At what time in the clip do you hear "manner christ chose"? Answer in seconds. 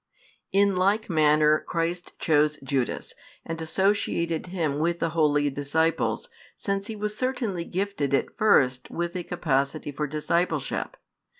1.11-2.57